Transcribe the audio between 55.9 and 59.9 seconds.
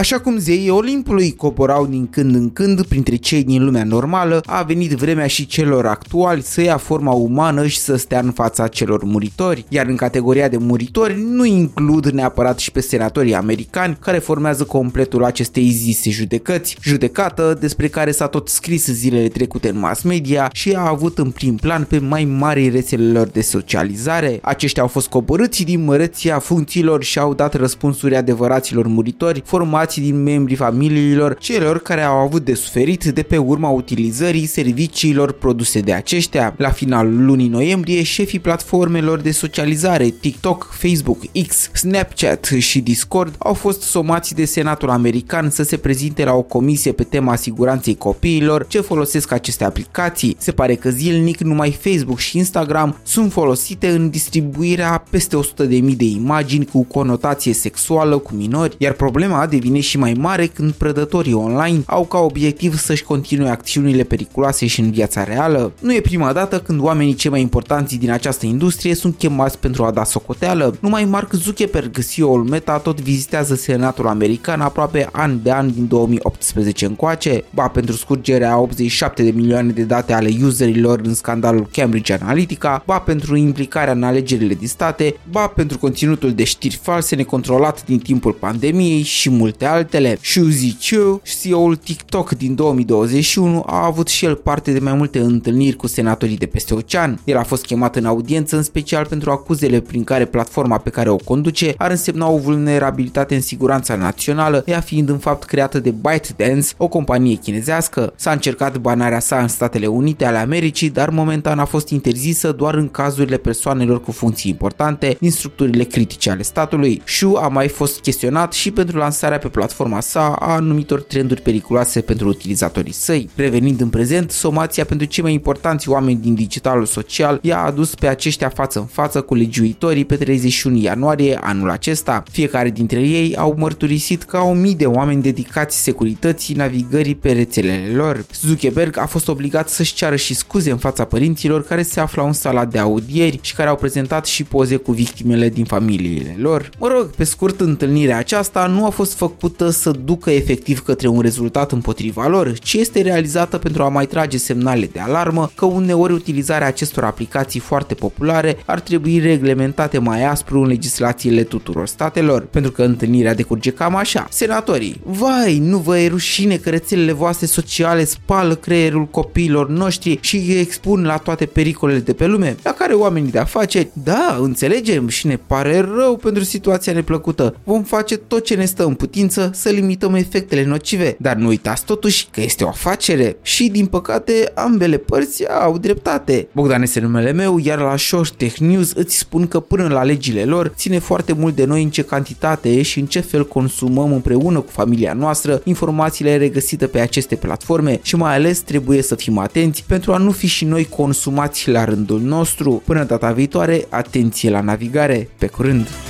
de imagini cu conotație sexuală cu minori, iar problema devine